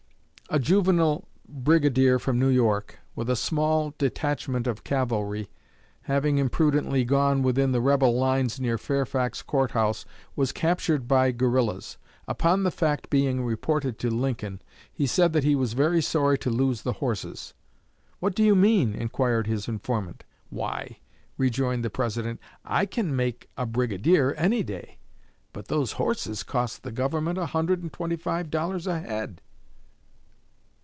A 0.53 0.59
juvenile 0.59 1.29
"brigadier" 1.47 2.19
from 2.19 2.37
New 2.37 2.49
York, 2.49 2.99
with 3.15 3.29
a 3.29 3.37
small 3.37 3.93
detachment 3.97 4.67
of 4.67 4.83
cavalry, 4.83 5.49
having 6.01 6.39
imprudently 6.39 7.05
gone 7.05 7.41
within 7.41 7.71
the 7.71 7.79
rebel 7.79 8.13
lines 8.19 8.59
near 8.59 8.77
Fairfax 8.77 9.41
Court 9.41 9.71
House, 9.71 10.03
was 10.35 10.51
captured 10.51 11.07
by 11.07 11.31
"guerillas." 11.31 11.95
Upon 12.27 12.63
the 12.63 12.69
fact 12.69 13.09
being 13.09 13.45
reported 13.45 13.97
to 13.99 14.09
Lincoln, 14.09 14.61
he 14.91 15.07
said 15.07 15.31
that 15.31 15.45
he 15.45 15.55
was 15.55 15.71
very 15.71 16.01
sorry 16.01 16.37
to 16.39 16.49
lose 16.49 16.81
the 16.81 16.93
horses. 16.99 17.53
"What 18.19 18.35
do 18.35 18.43
you 18.43 18.53
mean?" 18.53 18.93
inquired 18.93 19.47
his 19.47 19.69
informant. 19.69 20.25
"Why," 20.49 20.97
rejoined 21.37 21.85
the 21.85 21.89
President, 21.89 22.41
"I 22.65 22.85
can 22.87 23.15
make 23.15 23.47
a 23.55 23.65
'brigadier' 23.65 24.33
any 24.37 24.63
day; 24.63 24.97
but 25.53 25.69
those 25.69 25.93
horses 25.93 26.43
cost 26.43 26.83
the 26.83 26.91
government 26.91 27.37
a 27.37 27.45
hundred 27.45 27.81
and 27.81 27.93
twenty 27.93 28.17
five 28.17 28.49
dollars 28.51 28.85
a 28.85 28.99
head!" 28.99 29.39